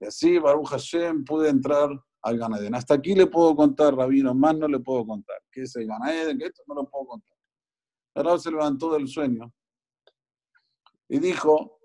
Y 0.00 0.06
así, 0.06 0.38
Baruch 0.38 0.68
Hashem, 0.68 1.24
pude 1.24 1.48
entrar 1.48 1.90
al 2.22 2.38
Ganaden. 2.38 2.74
Hasta 2.74 2.94
aquí 2.94 3.14
le 3.14 3.26
puedo 3.26 3.54
contar, 3.54 3.94
Rabino, 3.94 4.34
más 4.34 4.56
no 4.56 4.68
le 4.68 4.80
puedo 4.80 5.06
contar. 5.06 5.36
¿Qué 5.50 5.62
es 5.62 5.76
el 5.76 5.86
Ganaden? 5.86 6.38
Que 6.38 6.46
esto 6.46 6.62
no 6.66 6.74
lo 6.74 6.88
puedo 6.88 7.06
contar. 7.06 7.36
El 8.14 8.40
se 8.40 8.50
levantó 8.50 8.92
del 8.92 9.06
sueño 9.08 9.52
y 11.08 11.18
dijo, 11.18 11.75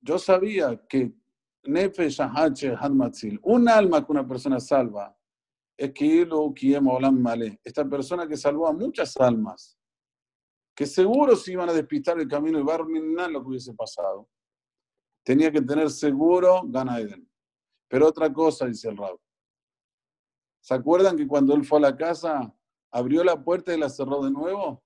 yo 0.00 0.18
sabía 0.18 0.80
que 0.88 1.12
Nefesh 1.64 2.20
Hadmatzil, 2.20 3.40
un 3.42 3.68
alma 3.68 4.04
que 4.04 4.12
una 4.12 4.26
persona 4.26 4.60
salva, 4.60 5.16
es 5.76 5.92
que 5.92 6.28
esta 7.62 7.88
persona 7.88 8.26
que 8.26 8.36
salvó 8.36 8.66
a 8.66 8.72
muchas 8.72 9.16
almas, 9.16 9.78
que 10.74 10.86
seguro 10.86 11.36
se 11.36 11.52
iban 11.52 11.68
a 11.68 11.72
despistar 11.72 12.18
el 12.18 12.28
camino 12.28 12.58
y 12.58 12.62
va 12.62 12.74
a 12.74 13.28
lo 13.28 13.42
que 13.42 13.48
hubiese 13.48 13.74
pasado. 13.74 14.28
Tenía 15.24 15.50
que 15.52 15.60
tener 15.60 15.90
seguro 15.90 16.62
Ganaden. 16.64 17.28
Pero 17.88 18.06
otra 18.06 18.32
cosa, 18.32 18.66
dice 18.66 18.88
el 18.88 18.96
Rab. 18.96 19.18
¿Se 20.60 20.74
acuerdan 20.74 21.16
que 21.16 21.26
cuando 21.26 21.54
él 21.54 21.64
fue 21.64 21.78
a 21.78 21.82
la 21.82 21.96
casa, 21.96 22.54
abrió 22.90 23.24
la 23.24 23.42
puerta 23.42 23.74
y 23.74 23.78
la 23.78 23.88
cerró 23.88 24.22
de 24.22 24.30
nuevo? 24.30 24.82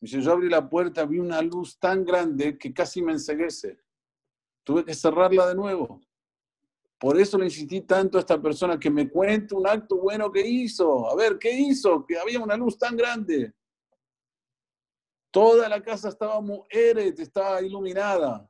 Dice, 0.00 0.20
yo 0.20 0.32
abrí 0.32 0.48
la 0.48 0.68
puerta, 0.68 1.04
vi 1.06 1.18
una 1.18 1.40
luz 1.42 1.78
tan 1.78 2.04
grande 2.04 2.58
que 2.58 2.72
casi 2.72 3.02
me 3.02 3.12
enseguece. 3.12 3.78
Tuve 4.64 4.84
que 4.84 4.94
cerrarla 4.94 5.48
de 5.48 5.54
nuevo. 5.54 6.00
Por 6.98 7.18
eso 7.18 7.36
le 7.36 7.46
insistí 7.46 7.80
tanto 7.80 8.16
a 8.16 8.20
esta 8.20 8.40
persona 8.40 8.78
que 8.78 8.88
me 8.88 9.10
cuente 9.10 9.56
un 9.56 9.66
acto 9.66 9.96
bueno 9.96 10.30
que 10.30 10.46
hizo. 10.46 11.10
A 11.10 11.16
ver, 11.16 11.36
¿qué 11.36 11.50
hizo? 11.50 12.06
Que 12.06 12.16
había 12.16 12.38
una 12.38 12.56
luz 12.56 12.78
tan 12.78 12.96
grande. 12.96 13.52
Toda 15.32 15.68
la 15.68 15.82
casa 15.82 16.10
estaba 16.10 16.40
muy 16.40 16.60
estaba 16.70 17.60
iluminada. 17.60 18.48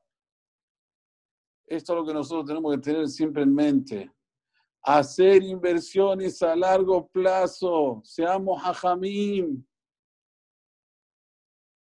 Esto 1.66 1.92
es 1.92 1.98
lo 1.98 2.04
que 2.04 2.12
nosotros 2.12 2.44
tenemos 2.44 2.74
que 2.74 2.82
tener 2.82 3.08
siempre 3.08 3.42
en 3.44 3.54
mente. 3.54 4.12
Hacer 4.82 5.42
inversiones 5.42 6.42
a 6.42 6.54
largo 6.54 7.08
plazo. 7.08 8.02
Seamos 8.04 8.60
hajamim. 8.62 9.64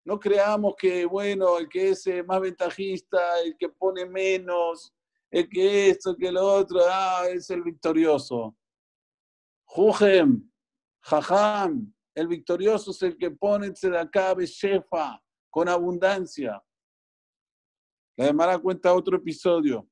No 0.05 0.19
creamos 0.19 0.75
que, 0.77 1.05
bueno, 1.05 1.59
el 1.59 1.69
que 1.69 1.91
es 1.91 2.07
eh, 2.07 2.23
más 2.25 2.41
ventajista, 2.41 3.41
el 3.41 3.57
que 3.57 3.69
pone 3.69 4.05
menos, 4.05 4.93
el 5.31 5.49
que 5.49 5.91
esto, 5.91 6.17
que 6.17 6.33
lo 6.33 6.45
otro, 6.45 6.81
ah, 6.89 7.27
es 7.31 7.49
el 7.51 7.63
victorioso. 7.63 8.57
Jujem, 9.65 10.51
jajam, 11.01 11.95
el 12.15 12.29
victorioso 12.29 12.91
es 12.91 13.03
el 13.03 13.17
que 13.17 13.31
pone 13.31 13.73
acá, 13.99 14.35
shefa, 14.35 15.23
con 15.51 15.69
abundancia. 15.69 16.63
La 18.17 18.27
Gemara 18.27 18.59
cuenta 18.59 18.93
otro 18.93 19.17
episodio. 19.17 19.89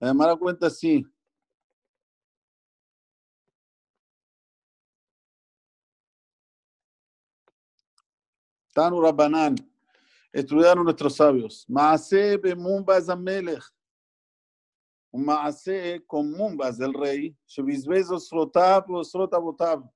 La 0.00 0.08
Gemara 0.08 0.34
cuenta 0.36 0.66
así. 0.66 1.04
Tanu 8.76 9.00
Rabbanan. 9.00 9.56
Estudiaron 10.30 10.84
nuestros 10.84 11.16
sabios. 11.16 11.64
Maase 11.66 12.36
bemumbas 12.36 13.08
amelech. 13.08 13.64
Un 15.10 15.24
maase 15.24 16.04
con 16.06 16.30
mumbas 16.30 16.76
del 16.76 16.92
rey. 16.92 17.34
Shebizbezo 17.46 18.20
srotab 18.20 18.90
o 18.90 19.02
srotabotab. 19.02 19.90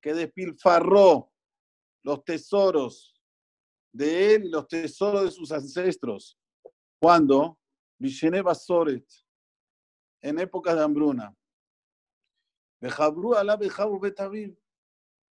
Que 0.00 0.14
despilfarró 0.14 1.32
los 2.04 2.24
tesoros 2.24 3.20
de 3.92 4.36
él 4.36 4.44
y 4.44 4.50
los 4.50 4.68
tesoros 4.68 5.24
de 5.24 5.30
sus 5.32 5.50
ancestros. 5.50 6.38
Cuando 7.00 7.58
Vishene 7.98 8.40
Basoret, 8.40 9.04
en 10.22 10.38
épocas 10.38 10.76
de 10.76 10.84
hambruna, 10.84 11.36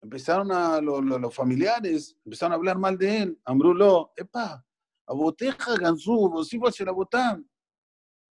Empezaron 0.02 0.52
a 0.52 0.82
los, 0.82 1.36
familiares, 1.36 2.18
empezaron 2.26 2.54
a 2.54 2.56
hablar 2.56 2.78
mal 2.78 2.98
de 2.98 3.18
él. 3.20 3.40
Ambrulo, 3.46 4.12
epa, 4.16 4.66
aboteja 5.06 5.76
ganzú, 5.76 6.32
la 6.80 7.44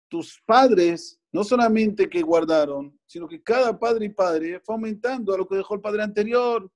Tus 0.08 0.42
padres, 0.44 1.18
no 1.32 1.42
solamente 1.42 2.08
que 2.08 2.20
guardaron, 2.20 2.98
sino 3.06 3.26
que 3.26 3.42
cada 3.42 3.78
padre 3.78 4.06
y 4.06 4.10
padre 4.10 4.60
fue 4.60 4.74
aumentando 4.74 5.34
a 5.34 5.38
lo 5.38 5.48
que 5.48 5.56
dejó 5.56 5.74
el 5.74 5.80
padre 5.80 6.02
anterior. 6.02 6.70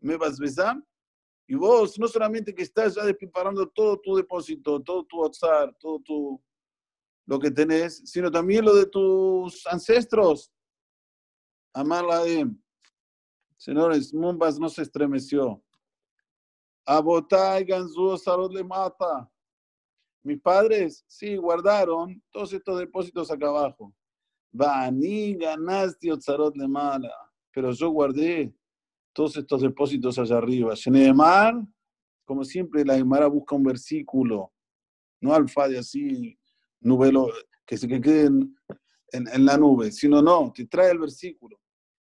Me 0.00 0.16
vas 0.16 0.38
besar. 0.38 0.82
Y 1.48 1.56
vos 1.56 1.98
no 1.98 2.06
solamente 2.06 2.54
que 2.54 2.62
estás 2.62 2.94
ya 2.94 3.02
preparando 3.12 3.68
todo 3.68 3.98
tu 4.00 4.14
depósito, 4.14 4.80
todo 4.80 5.04
tu 5.04 5.18
WhatsApp, 5.18 5.74
todo 5.80 5.98
tu, 5.98 6.40
lo 7.26 7.38
que 7.40 7.50
tenés, 7.50 8.02
sino 8.04 8.30
también 8.30 8.64
lo 8.64 8.74
de 8.74 8.86
tus 8.86 9.66
ancestros. 9.66 10.52
Amar 11.72 12.04
Laem. 12.04 12.58
Señores, 13.56 14.12
Mumbas 14.12 14.58
no 14.58 14.68
se 14.68 14.82
estremeció. 14.82 15.62
Abotay 16.86 17.64
Ganzú 17.64 18.16
Sarot 18.16 18.52
le 18.52 18.64
mata. 18.64 19.30
Mis 20.22 20.40
padres, 20.40 21.04
sí, 21.06 21.36
guardaron 21.36 22.22
todos 22.30 22.52
estos 22.52 22.78
depósitos 22.78 23.30
acá 23.30 23.48
abajo. 23.48 23.94
Bani 24.52 25.34
le 25.34 26.68
mala. 26.68 27.14
Pero 27.52 27.72
yo 27.72 27.90
guardé 27.90 28.54
todos 29.12 29.36
estos 29.36 29.62
depósitos 29.62 30.18
allá 30.18 30.38
arriba. 30.38 30.74
Shenemar, 30.74 31.54
como 32.24 32.44
siempre, 32.44 32.84
la 32.84 32.96
Gemara 32.96 33.26
busca 33.26 33.54
un 33.56 33.64
versículo, 33.64 34.52
no 35.20 35.34
alfade 35.34 35.78
así, 35.78 36.38
nubelo, 36.80 37.28
que 37.66 37.76
se 37.76 37.88
quede 37.88 38.26
en, 38.26 39.44
la 39.44 39.56
nube, 39.56 39.90
sino 39.90 40.22
no, 40.22 40.52
te 40.54 40.66
trae 40.66 40.92
el 40.92 40.98
versículo. 40.98 41.59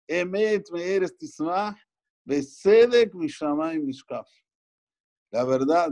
Emet 0.10 0.72
me'eres 0.72 1.16
tismah, 1.18 1.76
besedek 2.28 3.14
mishamay 3.14 3.80
mishkaf. 3.80 4.28
La 5.32 5.44
verdad 5.44 5.92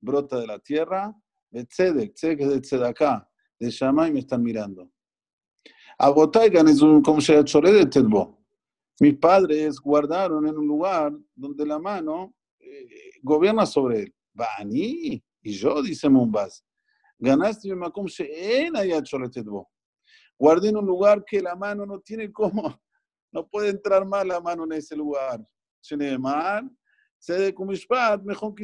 brota 0.00 0.38
de 0.40 0.46
la 0.46 0.58
tierra, 0.58 1.14
betzedek, 1.50 2.14
tzedek 2.14 2.40
es 2.40 2.48
de 2.48 2.60
tzedaká, 2.60 3.28
de 3.58 3.70
Shamay 3.70 4.12
me 4.12 4.20
están 4.20 4.42
mirando. 4.42 4.90
Un 6.00 7.02
como 7.02 7.20
se 7.20 7.42
de 7.42 7.86
Tedbo. 7.86 8.38
Mis 9.00 9.16
padres 9.16 9.80
guardaron 9.80 10.46
en 10.46 10.56
un 10.56 10.66
lugar 10.66 11.12
donde 11.34 11.66
la 11.66 11.78
mano 11.78 12.34
eh, 12.60 13.10
gobierna 13.22 13.66
sobre 13.66 14.02
él. 14.02 14.14
Bani, 14.32 15.22
y 15.42 15.52
yo, 15.52 15.82
dice 15.82 16.08
Mumbas, 16.08 16.64
ganaste 17.18 17.74
makom 17.74 18.06
she'en 18.06 18.76
ayat 18.76 19.04
Tedbo. 19.32 19.68
Guardé 20.38 20.68
en 20.68 20.76
un 20.76 20.86
lugar 20.86 21.24
que 21.24 21.42
la 21.42 21.56
mano 21.56 21.84
no 21.84 21.98
tiene 21.98 22.30
cómo, 22.30 22.80
no 23.32 23.46
puede 23.46 23.68
entrar 23.70 24.06
más 24.06 24.26
la 24.26 24.40
mano 24.40 24.64
en 24.64 24.72
ese 24.72 24.96
lugar. 24.96 25.40
mejor 28.24 28.54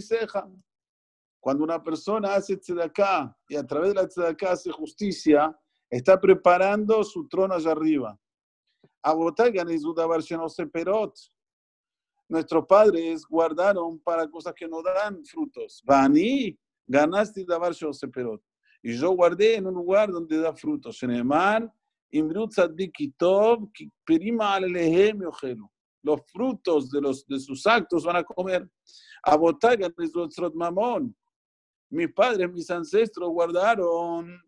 Cuando 1.40 1.64
una 1.64 1.83
persona 1.83 2.35
hace 2.35 2.56
tzedaká 2.56 3.37
y 3.49 3.56
a 3.56 3.66
través 3.66 3.90
de 3.90 3.94
la 3.94 4.09
tzedaká 4.09 4.52
hace 4.52 4.71
justicia, 4.71 5.56
está 5.90 6.21
preparando 6.21 7.04
su 7.04 7.28
trono 7.28 7.54
allá 7.54 7.73
arriba. 7.73 8.18
Nuestros 12.26 12.66
padres 12.66 13.26
guardaron 13.28 13.99
para 14.00 14.26
cosas 14.28 14.54
que 14.54 14.66
no 14.66 14.83
dan 14.83 15.23
frutos. 15.25 15.83
Vani, 15.85 16.59
ganaste 16.87 17.44
perot 18.12 18.42
y 18.83 18.97
yo 18.99 19.11
guardé 19.12 19.56
en 19.56 19.66
un 19.66 19.75
lugar 19.75 20.11
donde 20.11 20.38
da 20.38 20.54
frutos. 20.54 21.00
Los 26.02 26.21
frutos 26.33 26.90
de, 26.90 27.00
los, 27.00 27.26
de 27.26 27.40
sus 27.40 27.66
actos 27.66 28.04
van 28.04 28.16
a 28.16 28.25
comer. 28.25 28.68
mamón. 30.54 31.16
Mis 31.90 32.12
padres, 32.12 32.50
mis 32.52 32.71
ancestros 32.71 33.30
guardaron 33.30 34.38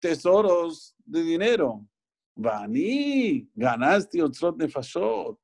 tesoros 0.00 0.94
de 1.04 1.22
dinero. 1.22 1.86
Vaní, 2.34 3.48
ganaste 3.54 4.22
otzrot 4.22 4.56
nefashot. 4.58 5.38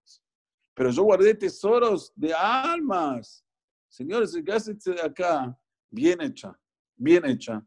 Pero 0.74 0.90
yo 0.90 1.02
guardé 1.04 1.34
tesoros 1.34 2.12
de 2.14 2.34
almas. 2.34 3.44
Señores, 3.88 4.34
el 4.34 4.44
de 4.44 5.02
acá, 5.02 5.58
bien 5.90 6.20
hecha, 6.20 6.58
bien 6.96 7.24
hecha 7.24 7.64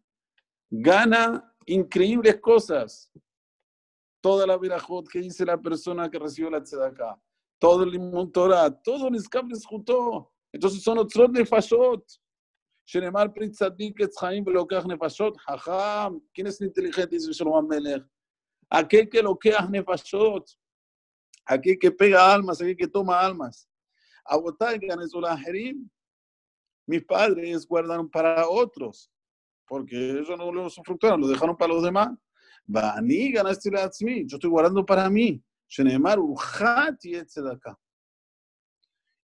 gana 0.70 1.54
increíbles 1.66 2.40
cosas. 2.40 3.12
Toda 4.26 4.48
la 4.48 4.58
virajot 4.58 5.08
que 5.08 5.20
dice 5.20 5.46
la 5.46 5.56
persona 5.56 6.10
que 6.10 6.18
recibió 6.18 6.50
la 6.50 6.60
tzedakah, 6.60 7.16
todo 7.60 7.84
el 7.84 7.92
limón 7.92 8.32
todo 8.32 9.08
el 9.08 9.16
escape 9.18 9.54
juntó. 9.70 10.34
Entonces 10.52 10.82
son 10.82 10.98
otros 10.98 11.30
nefashot. 11.30 12.04
Pritzadik 13.36 14.00
et 14.00 14.12
chaim 14.20 14.44
velokach 14.44 14.84
nefashot. 14.88 15.38
Hacham. 15.46 16.20
¿Quién 16.34 16.48
es 16.48 16.60
el 16.60 16.70
inteligente? 16.70 17.16
Dice 17.16 17.32
Shalom 17.34 17.68
Melech. 17.68 18.04
Aquel 18.68 19.08
que 19.08 19.22
loquea 19.22 19.68
nefashot. 19.70 20.50
Aquel 21.46 21.78
que 21.78 21.92
pega 21.92 22.34
almas, 22.34 22.60
aquel 22.60 22.76
que 22.76 22.88
toma 22.88 23.20
almas. 23.20 23.70
Mis 26.88 27.04
padres 27.04 27.68
guardaron 27.68 28.10
para 28.10 28.50
otros 28.50 29.12
porque 29.68 29.96
ellos 29.96 30.30
no 30.36 30.52
lo 30.52 30.66
usufructuaron, 30.66 31.22
lo 31.22 31.28
dejaron 31.28 31.56
para 31.56 31.74
los 31.76 31.84
demás. 31.84 32.10
Bani 32.66 33.32
ganaste 33.32 33.70
la 33.70 33.90
yo 34.00 34.38
estoy 34.38 34.50
guardando 34.50 34.86
para 34.86 35.10
mí. 35.10 35.42
Shenemar 35.68 36.20
y 37.04 37.16
acá. 37.16 37.78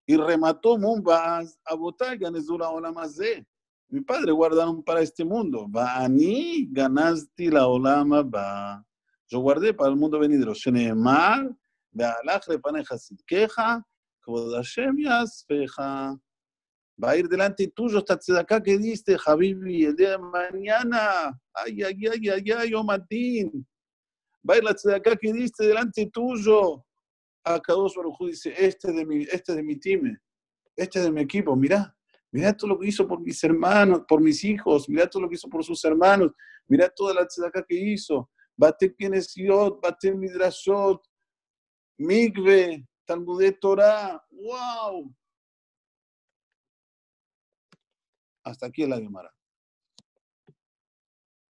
Y 0.07 0.17
remató 0.17 0.79
Mumbas 0.79 1.59
a 1.65 1.75
botar 1.75 2.17
ganezura 2.19 2.69
ola 2.69 2.91
más 2.93 3.17
de. 3.17 3.47
Mi 3.89 4.01
padre 4.01 4.33
guardaron 4.33 4.83
para 4.83 5.01
este 5.01 5.25
mundo. 5.25 5.67
Bani 5.69 6.69
ganaste 6.71 7.51
la 7.51 7.67
olama 7.67 8.23
ba. 8.23 8.85
Yo 9.29 9.41
guardé 9.41 9.73
para 9.73 9.91
el 9.91 9.97
mundo 9.97 10.19
venidero. 10.19 10.55
Shenemar, 10.55 11.51
Bealach 11.93 12.47
le 12.49 12.59
paneja 12.59 12.97
queja, 13.27 13.87
como 14.23 14.51
Hashem 14.51 14.97
yasfeja 14.99 16.19
va 17.03 17.11
a 17.13 17.17
ir 17.17 17.29
delante 17.29 17.69
tuyo 17.69 17.99
esta 17.99 18.19
acá 18.39 18.63
que 18.63 18.77
diste, 18.79 19.17
Javibi, 19.17 19.85
el 19.85 19.97
día 19.97 20.11
de 20.11 20.19
mañana. 20.19 21.41
Ay, 21.55 21.83
ay, 21.83 22.07
ay, 22.07 22.29
ay, 22.29 22.53
ay, 22.53 22.75
Omatín. 22.75 23.67
Va 24.49 24.55
a 24.55 24.59
ir 24.59 24.65
la 24.65 24.71
acá 24.95 25.17
que 25.17 25.33
diste 25.33 25.67
delante 25.67 26.11
tuyo. 26.13 26.85
Acá 27.43 27.73
dos 27.73 27.95
dice, 28.21 28.55
este 28.57 28.93
de 28.93 29.07
mi, 29.07 29.23
este 29.23 29.55
de 29.55 29.63
mi 29.63 29.77
time, 29.77 30.19
este 30.77 31.01
de 31.01 31.11
mi 31.11 31.23
equipo, 31.23 31.57
mirá, 31.57 31.97
mirá 32.31 32.53
todo 32.55 32.69
lo 32.73 32.79
que 32.79 32.89
hizo 32.89 33.09
por 33.09 33.19
mis 33.21 33.43
hermanos, 33.43 34.03
por 34.07 34.21
mis 34.21 34.45
hijos, 34.45 34.87
mirá 34.91 35.09
todo 35.09 35.23
lo 35.23 35.29
que 35.29 35.37
hizo 35.37 35.49
por 35.49 35.65
sus 35.65 35.83
hermanos, 35.87 36.33
mirá 36.69 36.91
toda 36.91 37.15
la 37.15 37.23
acá 37.23 37.65
que 37.67 37.75
hizo. 37.75 38.31
Bate 38.57 38.95
Kenesiot, 38.95 39.81
Bate 39.81 40.13
Midrashot, 40.15 41.03
Migve, 41.99 42.87
Talmudé 43.07 43.53
Torah, 43.53 44.23
wow, 44.31 45.11
Hasta 48.43 48.67
aquí 48.67 48.87
la 48.87 48.99
Gemara. 48.99 49.33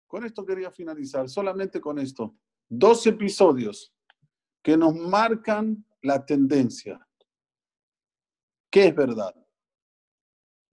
Con 0.07 0.25
esto 0.25 0.45
quería 0.45 0.71
finalizar, 0.71 1.29
solamente 1.29 1.81
con 1.81 1.99
esto. 1.99 2.35
Dos 2.67 3.05
episodios 3.07 3.93
que 4.63 4.77
nos 4.77 4.95
marcan 4.95 5.85
la 6.01 6.25
tendencia. 6.25 7.05
¿Qué 8.69 8.87
es 8.87 8.95
verdad? 8.95 9.35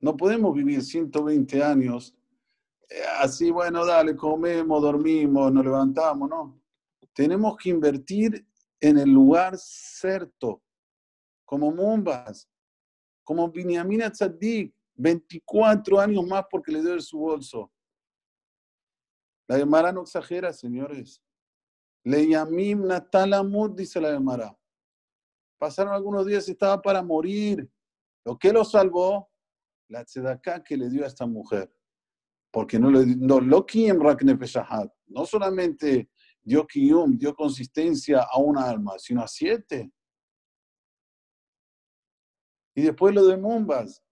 No 0.01 0.17
podemos 0.17 0.55
vivir 0.55 0.83
120 0.83 1.63
años 1.63 2.15
eh, 2.93 3.03
así, 3.21 3.51
bueno, 3.51 3.87
dale, 3.87 4.15
comemos, 4.15 4.83
dormimos, 4.83 5.51
nos 5.51 5.65
levantamos, 5.65 6.29
no. 6.29 6.61
Tenemos 7.15 7.57
que 7.57 7.71
invertir 7.71 8.47
en 8.81 8.99
el 8.99 9.11
lugar 9.11 9.57
cierto, 9.57 10.63
como 11.47 11.71
Mumbas, 11.71 12.51
como 13.25 13.51
Binyamin 13.51 14.11
Tzadik, 14.11 14.75
24 14.95 16.01
años 16.01 16.27
más 16.27 16.45
porque 16.51 16.73
le 16.73 16.83
dio 16.83 17.01
su 17.01 17.19
bolso. 17.19 17.71
La 19.49 19.59
Gemara 19.59 19.93
no 19.93 20.03
exagera, 20.03 20.53
señores. 20.53 21.23
Le 22.05 22.29
yamim 22.29 22.87
natalamut, 22.87 23.77
dice 23.77 24.01
la 24.01 24.13
Gemara. 24.13 24.57
Pasaron 25.59 25.93
algunos 25.93 26.27
días 26.27 26.49
y 26.49 26.53
estaba 26.53 26.81
para 26.81 27.03
morir. 27.03 27.71
Lo 28.25 28.39
que 28.39 28.53
lo 28.53 28.65
salvó, 28.65 29.31
la 29.89 30.05
tzedaká 30.05 30.63
que 30.63 30.77
le 30.77 30.89
dio 30.89 31.05
a 31.05 31.09
esta 31.09 31.27
mujer. 31.27 31.73
Porque 32.51 32.79
no 32.79 32.91
le 32.91 33.07
no, 33.07 33.41
lo 33.41 33.67
no 35.07 35.27
solamente 35.27 36.11
dio 36.43 36.67
kiyum, 36.67 37.17
dio 37.17 37.35
consistencia 37.35 38.27
a 38.31 38.39
una 38.39 38.69
alma, 38.69 38.99
sino 38.99 39.23
a 39.23 39.29
siete. 39.29 39.93
Y 42.75 42.83
después 42.83 43.15
lo 43.15 43.27
de 43.27 43.37
Mumbas, 43.37 44.03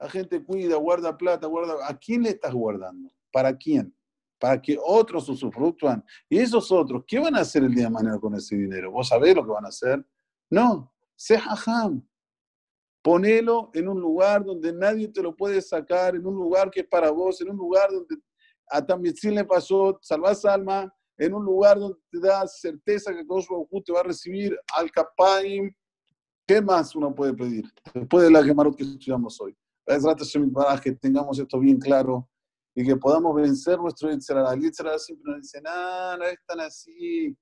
la 0.00 0.08
gente 0.08 0.42
cuida, 0.42 0.76
guarda 0.76 1.16
plata, 1.16 1.46
guarda. 1.46 1.86
¿A 1.86 1.96
quién 1.98 2.22
le 2.22 2.30
estás 2.30 2.54
guardando? 2.54 3.10
¿Para 3.30 3.56
quién? 3.56 3.94
Para 4.38 4.60
que 4.60 4.78
otros 4.82 5.28
usufructúan. 5.28 6.02
Y 6.26 6.38
esos 6.38 6.72
otros, 6.72 7.04
¿qué 7.06 7.18
van 7.18 7.36
a 7.36 7.40
hacer 7.40 7.62
el 7.64 7.74
día 7.74 7.84
de 7.84 7.90
mañana 7.90 8.18
con 8.18 8.34
ese 8.34 8.56
dinero? 8.56 8.90
¿Vos 8.90 9.08
sabés 9.08 9.36
lo 9.36 9.44
que 9.44 9.52
van 9.52 9.66
a 9.66 9.68
hacer? 9.68 10.04
No, 10.48 10.90
sé 11.14 11.36
hajam. 11.36 12.02
Ponelo 13.02 13.70
en 13.74 13.88
un 13.88 14.00
lugar 14.00 14.42
donde 14.42 14.72
nadie 14.72 15.08
te 15.08 15.22
lo 15.22 15.36
puede 15.36 15.60
sacar, 15.60 16.16
en 16.16 16.26
un 16.26 16.34
lugar 16.34 16.70
que 16.70 16.80
es 16.80 16.86
para 16.86 17.10
vos, 17.10 17.38
en 17.42 17.50
un 17.50 17.56
lugar 17.56 17.90
donde 17.90 18.16
a 18.68 18.84
también 18.84 19.14
le 19.22 19.44
pasó, 19.44 19.98
salvás 20.00 20.44
alma, 20.46 20.94
en 21.18 21.34
un 21.34 21.44
lugar 21.44 21.78
donde 21.78 21.98
te 22.10 22.20
da 22.20 22.46
certeza 22.46 23.12
que 23.12 23.24
Dios 23.24 23.46
te 23.84 23.92
va 23.92 24.00
a 24.00 24.04
recibir 24.04 24.58
al 24.74 24.90
Kapaim. 24.90 25.70
¿Qué 26.46 26.62
más 26.62 26.94
uno 26.94 27.14
puede 27.14 27.34
pedir? 27.34 27.64
Después 27.92 28.24
de 28.24 28.30
la 28.30 28.42
Gemarot 28.42 28.76
que 28.76 28.84
estudiamos 28.84 29.38
hoy 29.40 29.56
que 30.82 30.92
tengamos 30.92 31.38
esto 31.38 31.58
bien 31.58 31.78
claro 31.78 32.28
y 32.74 32.84
que 32.84 32.96
podamos 32.96 33.34
vencer 33.34 33.78
nuestro 33.78 34.10
Yetzirah. 34.10 34.52
El 34.54 34.62
Yetzirah 34.62 34.98
siempre 34.98 35.32
nos 35.32 35.42
dice, 35.42 35.60
no, 35.60 36.16
no 36.16 36.24
es 36.24 36.38
tan 36.46 36.60
así. 36.60 37.36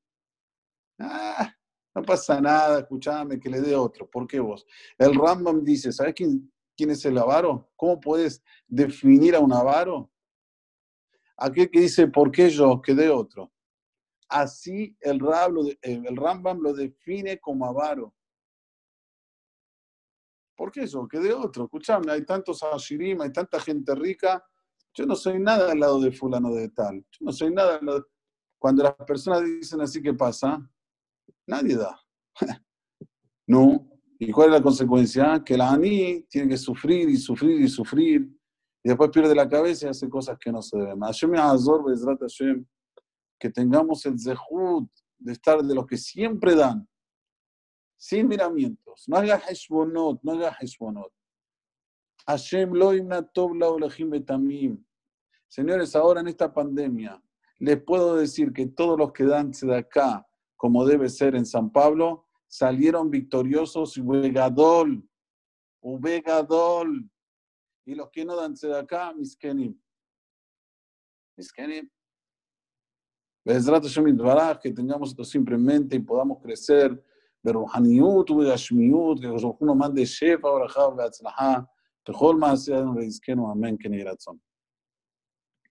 Ah, 0.98 1.52
No 1.94 2.02
pasa 2.02 2.40
nada, 2.40 2.80
escúchame, 2.80 3.38
que 3.38 3.50
le 3.50 3.60
dé 3.60 3.74
otro. 3.74 4.08
¿Por 4.08 4.26
qué 4.26 4.40
vos? 4.40 4.66
El 4.96 5.14
Rambam 5.14 5.64
dice, 5.64 5.92
¿sabes 5.92 6.14
quién, 6.14 6.50
es 6.76 7.04
el 7.04 7.18
avaro? 7.18 7.70
¿Cómo 7.76 8.00
puedes 8.00 8.42
definir 8.66 9.34
a 9.34 9.40
un 9.40 9.52
avaro? 9.52 10.10
Aquel 11.36 11.70
que 11.70 11.80
dice, 11.80 12.06
¿por 12.06 12.30
qué 12.30 12.50
yo? 12.50 12.80
Que 12.80 12.94
dé 12.94 13.10
otro. 13.10 13.52
Así 14.28 14.96
el 15.00 15.18
Rambam 15.20 16.60
lo 16.60 16.72
define 16.72 17.38
como 17.38 17.66
avaro. 17.66 18.14
¿Por 20.58 20.72
qué 20.72 20.88
yo? 20.88 21.06
Que 21.06 21.20
de 21.20 21.32
otro. 21.32 21.66
Escuchame, 21.66 22.10
hay 22.10 22.24
tantos 22.24 22.64
ashirim, 22.64 23.20
hay 23.20 23.30
tanta 23.30 23.60
gente 23.60 23.94
rica. 23.94 24.44
Yo 24.92 25.06
no 25.06 25.14
soy 25.14 25.38
nada 25.38 25.70
al 25.70 25.78
lado 25.78 26.00
de 26.00 26.10
fulano 26.10 26.52
de 26.52 26.68
tal. 26.70 26.96
Yo 27.12 27.26
no 27.26 27.30
soy 27.30 27.54
nada 27.54 27.76
al 27.76 27.86
lado 27.86 28.08
Cuando 28.58 28.82
las 28.82 28.94
personas 29.06 29.44
dicen 29.44 29.80
así, 29.80 30.02
¿qué 30.02 30.12
pasa? 30.12 30.68
Nadie 31.46 31.76
da. 31.76 31.96
no. 33.46 33.88
¿Y 34.18 34.32
cuál 34.32 34.48
es 34.48 34.54
la 34.54 34.62
consecuencia? 34.62 35.44
Que 35.44 35.56
la 35.56 35.70
Ani 35.70 36.22
tiene 36.22 36.48
que 36.48 36.56
sufrir 36.56 37.08
y 37.08 37.16
sufrir 37.18 37.60
y 37.60 37.68
sufrir. 37.68 38.22
Y 38.82 38.88
después 38.88 39.10
pierde 39.10 39.36
la 39.36 39.48
cabeza 39.48 39.86
y 39.86 39.90
hace 39.90 40.08
cosas 40.08 40.36
que 40.40 40.50
no 40.50 40.60
se 40.60 40.76
deben. 40.76 40.98
Hashem 40.98 41.34
Azor, 41.34 41.84
Hashem, 42.20 42.66
que 43.38 43.50
tengamos 43.50 44.04
el 44.06 44.18
zehut 44.18 44.90
de 45.18 45.32
estar 45.34 45.62
de 45.62 45.72
los 45.72 45.86
que 45.86 45.96
siempre 45.96 46.56
dan, 46.56 46.88
sin 47.98 48.28
miramientos. 48.28 49.04
No 49.08 49.16
haga 49.16 49.36
heshbonot, 49.36 50.22
no 50.22 50.32
haga 50.32 50.56
heshbonot. 50.60 51.12
Hashem 52.26 52.72
lo 52.72 52.90
betamim. 54.10 54.84
Señores, 55.48 55.96
ahora 55.96 56.20
en 56.20 56.28
esta 56.28 56.52
pandemia, 56.52 57.20
les 57.58 57.82
puedo 57.82 58.16
decir 58.16 58.52
que 58.52 58.66
todos 58.66 58.98
los 58.98 59.12
que 59.12 59.24
dan 59.24 59.50
de 59.50 59.76
acá, 59.76 60.26
como 60.56 60.86
debe 60.86 61.08
ser 61.08 61.34
en 61.34 61.44
San 61.44 61.70
Pablo, 61.70 62.26
salieron 62.46 63.10
victoriosos 63.10 63.96
y 63.96 64.00
Ubegadol, 64.00 65.08
Ubegadol. 65.80 67.10
Y 67.84 67.94
los 67.94 68.10
que 68.10 68.24
no 68.24 68.36
dan 68.36 68.54
de 68.54 68.78
acá, 68.78 69.12
miskenim. 69.14 69.80
Miskenim. 71.36 71.90
que 73.42 74.72
tengamos 74.72 75.10
esto 75.10 75.24
simplemente 75.24 75.96
y 75.96 76.00
podamos 76.00 76.38
crecer 76.42 77.02
ברוחניות 77.52 78.30
ובגשמיות, 78.30 79.18
כדי 79.18 79.38
שאנחנו 79.38 79.66
נאמר 79.66 79.88
לשפע 79.94 80.48
ורחב 80.48 80.90
והצלחה 80.96 81.54
לכל 82.08 82.36
מעשינו 82.36 82.96
ויזכנו 82.96 83.52
אמן 83.52 83.74
כן 83.80 83.94
רצון. 83.94 84.47